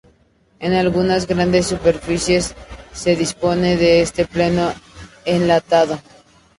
En 0.57 0.73
algunas 0.73 1.27
grandes 1.27 1.67
superficies 1.67 2.55
se 2.91 3.15
dispone 3.15 3.77
de 3.77 4.01
este 4.01 4.25
plato 4.25 4.73
enlatado. 5.25 5.99